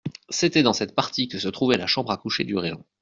C'était 0.31 0.63
dans 0.63 0.73
cette 0.73 0.95
partie 0.95 1.27
que 1.27 1.37
se 1.37 1.47
trouvait 1.47 1.77
la 1.77 1.85
chambre 1.85 2.09
à 2.09 2.17
coucher 2.17 2.43
du 2.43 2.57
régent. 2.57 2.83